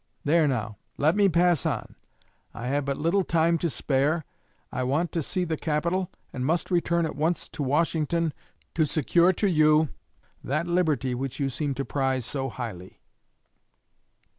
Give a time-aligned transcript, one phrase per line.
[0.23, 1.93] There, now, let me pass on;
[2.55, 4.25] I have but little time to spare.
[4.71, 8.33] I want to see the capital, and must return at once to Washington
[8.73, 9.89] to secure to you
[10.43, 12.99] that liberty which you seem to prize so highly.'